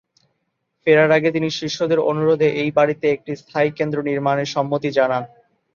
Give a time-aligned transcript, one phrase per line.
[0.87, 5.23] ফেরার আগে তিনি শিষ্যদের অনুরোধে এই বাড়িতে একটি স্থায়ী কেন্দ্র নির্মাণে সম্মতি জানান।